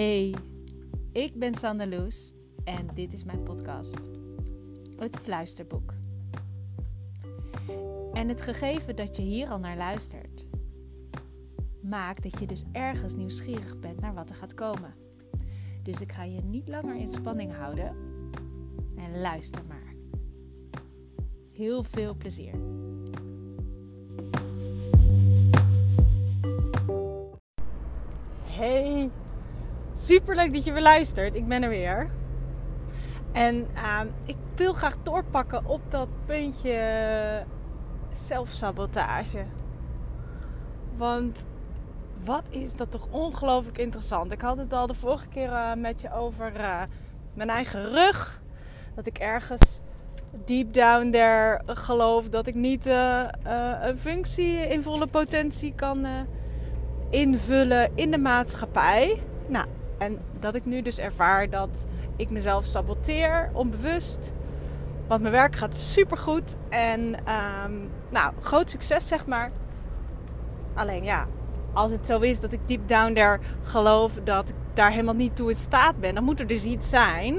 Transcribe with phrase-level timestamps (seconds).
[0.00, 0.34] Hey,
[1.12, 2.32] ik ben Sander Loes
[2.64, 3.98] en dit is mijn podcast,
[4.96, 5.94] Het Fluisterboek.
[8.12, 10.46] En het gegeven dat je hier al naar luistert,
[11.82, 14.94] maakt dat je dus ergens nieuwsgierig bent naar wat er gaat komen.
[15.82, 17.96] Dus ik ga je niet langer in spanning houden
[18.96, 19.94] en luister maar.
[21.52, 22.54] Heel veel plezier.
[28.44, 29.10] Hey,
[30.00, 31.34] super leuk dat je weer luistert.
[31.34, 32.10] Ik ben er weer.
[33.32, 37.44] En uh, ik wil graag doorpakken op dat puntje
[38.12, 39.44] zelfsabotage.
[40.96, 41.46] Want
[42.24, 44.32] wat is dat toch ongelooflijk interessant.
[44.32, 46.82] Ik had het al de vorige keer uh, met je over uh,
[47.34, 48.42] mijn eigen rug.
[48.94, 49.80] Dat ik ergens
[50.44, 53.24] deep down there geloof dat ik niet uh,
[53.80, 56.06] een functie in volle potentie kan
[57.10, 59.22] invullen in de maatschappij.
[59.46, 59.66] Nou,
[60.00, 64.32] en dat ik nu dus ervaar dat ik mezelf saboteer, onbewust.
[65.06, 67.00] Want mijn werk gaat super goed en
[67.64, 69.50] um, nou, groot succes zeg maar.
[70.74, 71.26] Alleen ja,
[71.72, 75.36] als het zo is dat ik deep down there geloof dat ik daar helemaal niet
[75.36, 77.34] toe in staat ben, dan moet er dus iets zijn.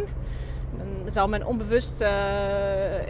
[0.78, 2.10] Dan zal mijn onbewust uh,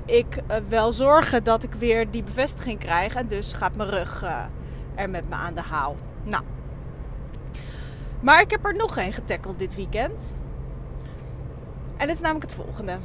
[0.06, 3.16] ik uh, wel zorgen dat ik weer die bevestiging krijg.
[3.16, 4.44] En dus gaat mijn rug uh,
[4.96, 5.96] er met me aan de haal.
[6.24, 6.44] Nou.
[8.22, 10.36] Maar ik heb er nog één getackeld dit weekend.
[11.98, 12.98] En dat is namelijk het volgende.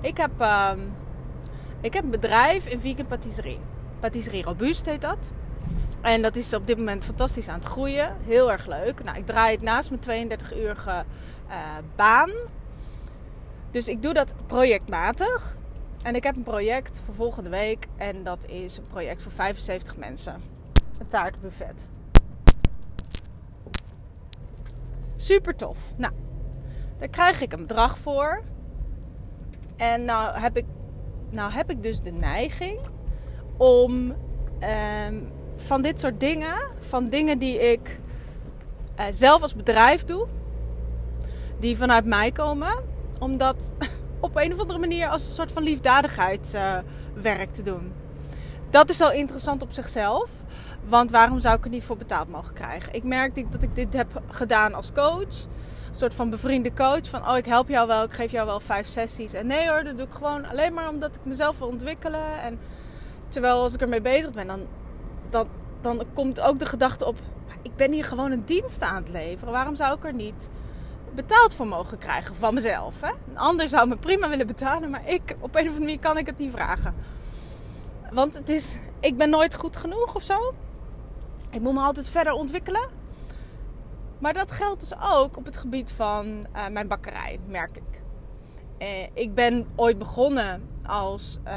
[0.00, 0.70] Ik heb, uh,
[1.80, 3.58] ik heb een bedrijf in vegan patisserie.
[4.00, 5.30] Patisserie Robuust heet dat.
[6.00, 8.16] En dat is op dit moment fantastisch aan het groeien.
[8.24, 9.04] Heel erg leuk.
[9.04, 11.04] Nou, ik draai het naast mijn 32-urige
[11.48, 11.54] uh,
[11.96, 12.30] baan.
[13.70, 15.56] Dus ik doe dat projectmatig.
[16.02, 17.86] En ik heb een project voor volgende week.
[17.96, 20.34] En dat is een project voor 75 mensen.
[20.98, 21.86] Een taartbuffet.
[25.20, 25.78] Super tof.
[25.96, 26.12] Nou,
[26.96, 28.42] daar krijg ik een bedrag voor.
[29.76, 30.64] En nou heb ik,
[31.30, 32.78] nou heb ik dus de neiging
[33.56, 34.14] om
[35.10, 38.00] um, van dit soort dingen, van dingen die ik
[38.98, 40.26] uh, zelf als bedrijf doe,
[41.60, 42.84] die vanuit mij komen,
[43.18, 43.72] om dat
[44.20, 47.92] op een of andere manier als een soort van liefdadigheidswerk uh, te doen.
[48.70, 50.30] Dat is al interessant op zichzelf.
[50.84, 52.94] Want waarom zou ik er niet voor betaald mogen krijgen?
[52.94, 55.46] Ik merk dat ik dit heb gedaan als coach.
[55.88, 57.08] Een soort van bevriende coach.
[57.08, 59.32] Van, oh, ik help jou wel, ik geef jou wel vijf sessies.
[59.32, 62.40] En nee hoor, dat doe ik gewoon alleen maar omdat ik mezelf wil ontwikkelen.
[62.40, 62.58] En
[63.28, 64.60] terwijl als ik ermee bezig ben, dan,
[65.30, 65.46] dan,
[65.80, 67.18] dan komt ook de gedachte op...
[67.62, 69.52] Ik ben hier gewoon een dienst aan het leveren.
[69.52, 70.48] Waarom zou ik er niet
[71.14, 73.00] betaald voor mogen krijgen van mezelf?
[73.00, 73.10] Hè?
[73.28, 76.18] Een ander zou me prima willen betalen, maar ik, op een of andere manier kan
[76.18, 76.94] ik het niet vragen.
[78.12, 80.54] Want het is, ik ben nooit goed genoeg of zo.
[81.50, 82.88] Ik moet me altijd verder ontwikkelen.
[84.18, 88.02] Maar dat geldt dus ook op het gebied van uh, mijn bakkerij, merk ik.
[88.78, 91.52] Uh, ik ben ooit begonnen als, uh,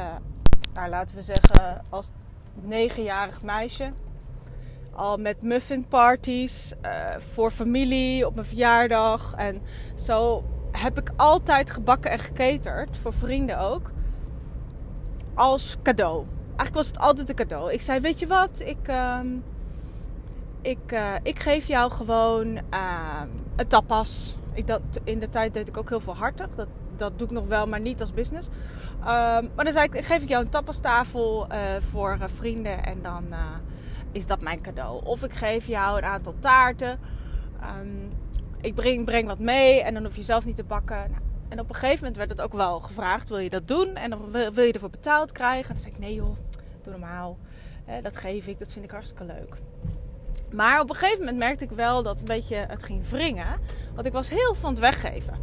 [0.74, 2.10] nou, laten we zeggen, als
[2.54, 3.90] negenjarig meisje.
[4.92, 6.74] Al met muffin parties
[7.18, 9.34] voor familie op mijn verjaardag.
[9.38, 9.62] En
[9.96, 13.92] zo heb ik altijd gebakken en geketerd, voor vrienden ook.
[15.34, 16.26] Als cadeau.
[16.46, 17.72] Eigenlijk was het altijd een cadeau.
[17.72, 19.28] Ik zei, weet je wat, ik ehm,
[20.62, 23.22] ik, uh, ik geef jou gewoon uh,
[23.56, 24.38] een tapas.
[24.54, 26.50] Ik dat, in de tijd deed ik ook heel veel hartig.
[26.56, 28.48] Dat, dat doe ik nog wel, maar niet als business.
[28.48, 31.58] Um, maar dan zei ik, geef ik jou een tapastafel uh,
[31.92, 33.26] voor vrienden en dan
[34.12, 35.06] is dat mijn cadeau.
[35.06, 37.00] Of ik geef jou een aantal taarten.
[37.80, 38.12] Um,
[38.62, 40.98] ik breng, breng wat mee en dan hoef je zelf niet te bakken.
[40.98, 43.96] Nou, en op een gegeven moment werd het ook wel gevraagd, wil je dat doen?
[43.96, 45.68] En dan wil, wil je ervoor betaald krijgen?
[45.68, 46.36] En dan zei ik, nee joh,
[46.82, 47.38] doe normaal.
[48.02, 49.58] dat geef ik, dat vind ik hartstikke leuk.
[50.54, 53.60] Maar op een gegeven moment merkte ik wel dat een beetje het ging wringen.
[53.94, 55.34] Want ik was heel van het weggeven.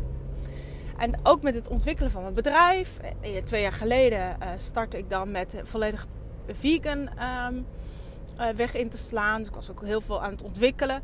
[0.96, 2.98] En ook met het ontwikkelen van mijn bedrijf.
[3.20, 6.06] Eh, twee jaar geleden uh, startte ik dan met volledig
[6.48, 9.38] vegan uh, weg in te slaan.
[9.38, 11.02] Dus ik was ook heel veel aan het ontwikkelen.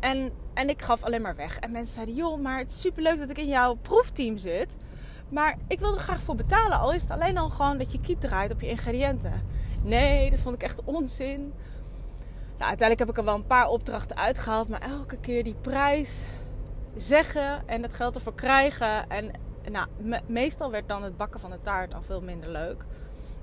[0.00, 1.58] En, en ik gaf alleen maar weg.
[1.58, 4.76] En mensen zeiden: Joh, maar het is superleuk dat ik in jouw proefteam zit.
[5.28, 6.78] Maar ik wil er graag voor betalen.
[6.78, 9.42] Al is het alleen al gewoon dat je kiet draait op je ingrediënten.
[9.82, 11.52] Nee, dat vond ik echt onzin.
[12.60, 14.68] Nou, uiteindelijk heb ik er wel een paar opdrachten uitgehaald.
[14.68, 16.24] Maar elke keer die prijs
[16.96, 19.10] zeggen en het geld ervoor krijgen.
[19.10, 19.30] En
[19.70, 22.84] nou, me meestal werd dan het bakken van de taart al veel minder leuk.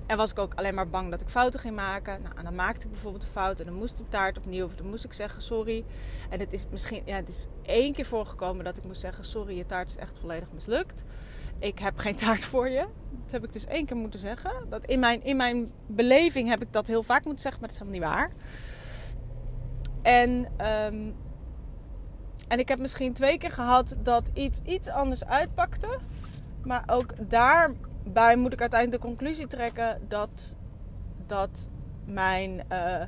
[0.06, 2.22] En was ik ook alleen maar bang dat ik fouten ging maken.
[2.22, 4.64] Nou, en dan maakte ik bijvoorbeeld een fout en dan moest de taart opnieuw.
[4.64, 5.84] Of dan moest ik zeggen sorry.
[6.30, 9.56] En het is misschien, ja, het is één keer voorgekomen dat ik moest zeggen sorry,
[9.56, 11.04] je taart is echt volledig mislukt.
[11.58, 12.86] Ik heb geen taart voor je.
[13.22, 14.52] Dat heb ik dus één keer moeten zeggen.
[14.68, 17.80] Dat in, mijn, in mijn beleving heb ik dat heel vaak moeten zeggen, maar dat
[17.80, 18.76] is helemaal niet waar.
[20.02, 21.14] En um,
[22.48, 25.98] En ik heb misschien twee keer gehad dat iets iets anders uitpakte.
[26.64, 30.54] Maar ook daarbij moet ik uiteindelijk de conclusie trekken dat,
[31.26, 31.68] dat
[32.04, 33.02] mijn uh,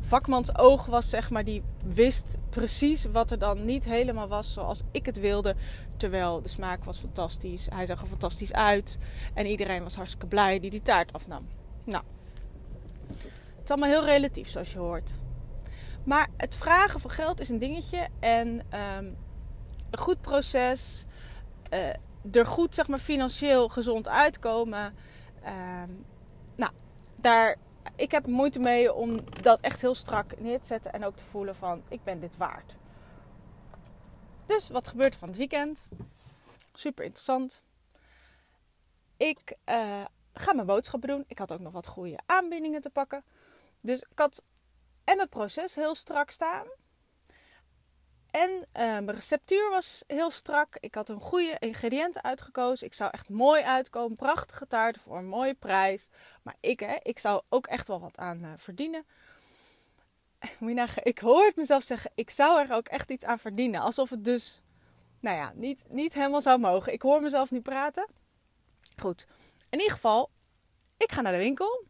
[0.00, 4.82] vakmans oog was, zeg maar, die wist precies wat er dan niet helemaal was zoals
[4.90, 5.54] ik het wilde.
[5.96, 8.98] Terwijl de smaak was fantastisch, hij zag er fantastisch uit
[9.34, 11.46] en iedereen was hartstikke blij die die taart afnam.
[11.84, 12.04] Nou,
[13.08, 15.14] het is allemaal heel relatief zoals je hoort.
[16.04, 19.16] Maar het vragen van geld is een dingetje en um,
[19.90, 21.04] een goed proces,
[21.72, 21.88] uh,
[22.32, 24.94] er goed zeg maar financieel gezond uitkomen.
[25.46, 26.04] Um,
[26.54, 26.72] nou,
[27.16, 27.56] daar
[27.96, 31.24] ik heb moeite mee om dat echt heel strak neer te zetten en ook te
[31.24, 32.76] voelen van ik ben dit waard.
[34.46, 35.84] Dus wat gebeurt er van het weekend?
[36.74, 37.62] Super interessant.
[39.16, 41.24] Ik uh, ga mijn boodschappen doen.
[41.26, 43.24] Ik had ook nog wat goede aanbiedingen te pakken.
[43.80, 44.42] Dus ik had
[45.08, 46.66] en mijn proces heel strak staan.
[48.30, 50.76] En uh, mijn receptuur was heel strak.
[50.80, 52.86] Ik had een goede ingrediënten uitgekozen.
[52.86, 54.16] Ik zou echt mooi uitkomen.
[54.16, 56.08] Prachtige taart voor een mooie prijs.
[56.42, 59.06] Maar ik, hè, ik zou ook echt wel wat aan uh, verdienen.
[61.02, 62.10] Ik hoor het mezelf zeggen.
[62.14, 63.80] Ik zou er ook echt iets aan verdienen.
[63.80, 64.60] Alsof het dus,
[65.20, 66.92] nou ja, niet, niet helemaal zou mogen.
[66.92, 68.08] Ik hoor mezelf nu praten.
[68.96, 69.26] Goed.
[69.70, 70.30] In ieder geval,
[70.96, 71.87] ik ga naar de winkel.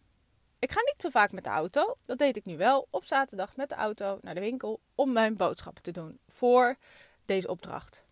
[0.59, 1.97] Ik ga niet zo vaak met de auto.
[2.05, 5.37] Dat deed ik nu wel op zaterdag met de auto naar de winkel om mijn
[5.37, 6.77] boodschappen te doen voor
[7.25, 8.05] deze opdracht.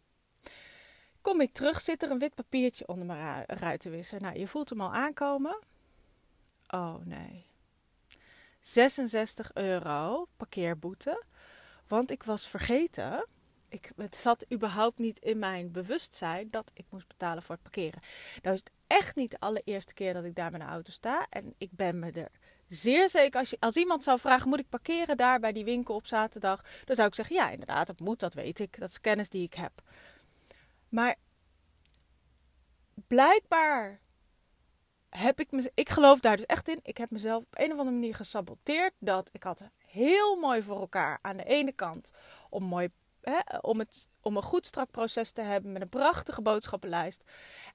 [1.21, 4.21] Kom ik terug, zit er een wit papiertje onder mijn ruitenwisser.
[4.21, 5.59] Nou, je voelt hem al aankomen.
[6.69, 7.47] Oh nee.
[8.61, 11.25] 66 euro parkeerboete.
[11.87, 13.27] Want ik was vergeten.
[13.69, 18.01] Ik, het zat überhaupt niet in mijn bewustzijn dat ik moest betalen voor het parkeren.
[18.43, 21.27] Nou is echt niet de allereerste keer dat ik daar met een auto sta.
[21.31, 22.31] En ik ben me er
[22.69, 25.95] zeer zeker, als, je, als iemand zou vragen: moet ik parkeren daar bij die winkel
[25.95, 26.65] op zaterdag?
[26.85, 28.79] Dan zou ik zeggen: ja, inderdaad, dat moet, dat weet ik.
[28.79, 29.73] Dat is kennis die ik heb.
[30.89, 31.17] Maar
[33.07, 34.01] blijkbaar
[35.09, 36.81] heb ik me, ik geloof daar dus echt in.
[36.83, 38.93] Ik heb mezelf op een of andere manier gesaboteerd.
[38.99, 42.11] Dat ik had heel mooi voor elkaar aan de ene kant
[42.51, 42.89] om mooi
[43.61, 47.23] om, het, om een goed strak proces te hebben met een prachtige boodschappenlijst.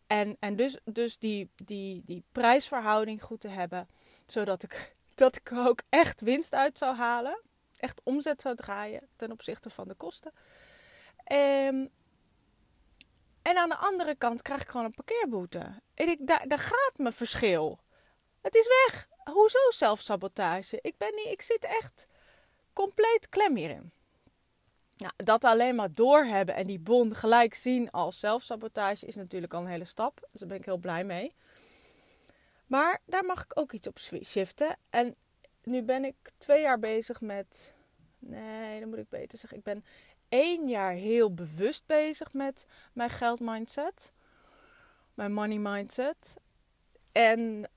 [0.07, 3.87] En, en dus, dus die, die, die prijsverhouding goed te hebben,
[4.25, 7.41] zodat ik, dat ik ook echt winst uit zou halen.
[7.77, 10.33] Echt omzet zou draaien ten opzichte van de kosten.
[11.23, 11.91] En,
[13.41, 15.81] en aan de andere kant krijg ik gewoon een parkeerboete.
[15.95, 17.79] Ik, daar, daar gaat mijn verschil.
[18.41, 19.07] Het is weg.
[19.23, 20.79] Hoezo zelfsabotage?
[20.81, 22.07] Ik, ben niet, ik zit echt
[22.73, 23.91] compleet klem hierin.
[25.01, 29.61] Nou, dat alleen maar doorhebben en die bon gelijk zien als zelfsabotage is natuurlijk al
[29.61, 30.27] een hele stap.
[30.31, 31.33] Dus daar ben ik heel blij mee.
[32.67, 34.77] Maar daar mag ik ook iets op shiften.
[34.89, 35.15] En
[35.63, 37.73] nu ben ik twee jaar bezig met.
[38.19, 39.57] Nee, dan moet ik beter zeggen.
[39.57, 39.85] Ik ben
[40.29, 44.11] één jaar heel bewust bezig met mijn geldmindset.
[45.13, 46.35] Mijn money mindset.
[47.11, 47.69] En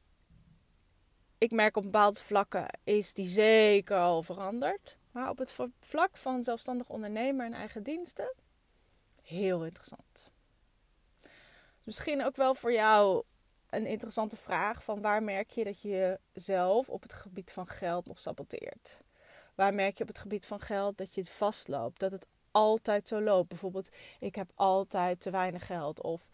[1.39, 4.97] ik merk op bepaalde vlakken is die zeker al veranderd.
[5.15, 8.35] Maar op het vlak van zelfstandig ondernemer en eigen diensten,
[9.23, 10.31] heel interessant.
[11.83, 13.25] Misschien ook wel voor jou
[13.71, 18.07] een interessante vraag van waar merk je dat je jezelf op het gebied van geld
[18.07, 18.99] nog saboteert?
[19.55, 22.01] Waar merk je op het gebied van geld dat je vastloopt?
[22.01, 23.49] Dat het altijd zo loopt.
[23.49, 23.89] Bijvoorbeeld,
[24.19, 26.03] ik heb altijd te weinig geld.
[26.03, 26.29] Of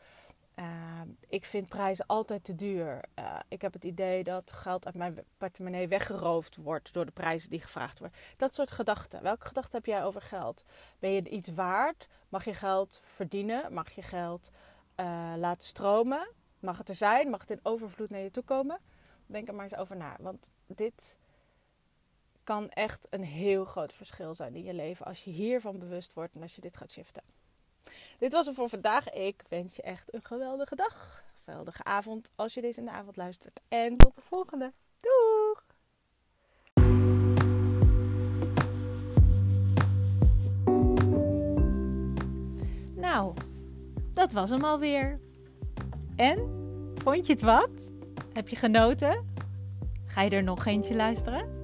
[0.61, 3.05] uh, ik vind prijzen altijd te duur.
[3.19, 7.51] Uh, ik heb het idee dat geld uit mijn portemonnee weggeroofd wordt door de prijzen
[7.51, 8.19] die gevraagd worden.
[8.37, 9.23] Dat soort gedachten.
[9.23, 10.65] Welke gedachten heb jij over geld?
[10.99, 12.09] Ben je iets waard?
[12.29, 13.73] Mag je geld verdienen?
[13.73, 14.51] Mag je geld
[14.97, 16.31] uh, laten stromen?
[16.59, 17.31] Mag het er zijn?
[17.31, 18.79] Mag het in overvloed naar je toe komen?
[19.27, 20.17] Denk er maar eens over na.
[20.21, 21.19] Want dit
[22.45, 26.35] kan echt een heel groot verschil zijn in je leven als je hiervan bewust wordt
[26.35, 27.23] en als je dit gaat shiften.
[28.21, 29.11] Dit was het voor vandaag.
[29.11, 31.25] Ik wens je echt een geweldige dag.
[31.45, 33.61] Geweldige avond als je deze in de avond luistert.
[33.69, 34.73] En tot de volgende.
[35.01, 35.65] Doeg!
[42.95, 43.35] Nou,
[44.15, 45.19] dat was hem alweer.
[46.17, 46.39] En?
[46.95, 47.93] Vond je het wat?
[48.33, 49.35] Heb je genoten?
[50.07, 51.59] Ga je er nog eentje luisteren?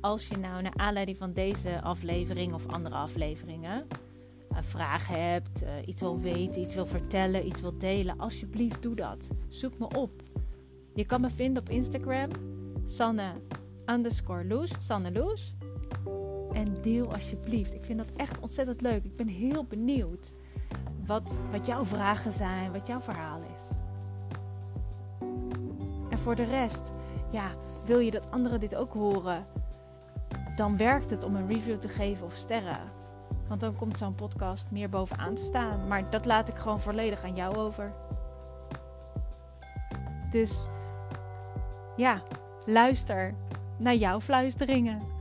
[0.00, 3.86] Als je nou naar aanleiding van deze aflevering of andere afleveringen
[4.56, 8.94] een vraag hebt, uh, iets wil weten, iets wil vertellen, iets wil delen, alsjeblieft doe
[8.94, 9.30] dat.
[9.48, 10.22] Zoek me op.
[10.94, 12.28] Je kan me vinden op Instagram,
[12.84, 13.32] Sanne
[13.86, 15.54] underscore Loes, Sanne Loes.
[16.52, 17.74] En deel alsjeblieft.
[17.74, 19.04] Ik vind dat echt ontzettend leuk.
[19.04, 20.34] Ik ben heel benieuwd
[21.06, 23.62] wat, wat jouw vragen zijn, wat jouw verhaal is.
[26.10, 26.92] En voor de rest,
[27.32, 27.54] ja,
[27.86, 29.46] wil je dat anderen dit ook horen?
[30.56, 33.02] Dan werkt het om een review te geven of sterren
[33.48, 35.88] Want dan komt zo'n podcast meer bovenaan te staan.
[35.88, 37.92] Maar dat laat ik gewoon volledig aan jou over.
[40.30, 40.66] Dus
[41.96, 42.22] ja,
[42.66, 43.34] luister
[43.78, 45.13] naar jouw fluisteringen.